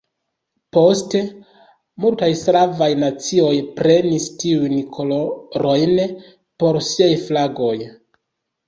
[0.77, 1.19] Poste
[2.05, 5.95] multaj slavaj nacioj prenis tiujn kolorojn
[6.65, 7.75] por siaj flagoj.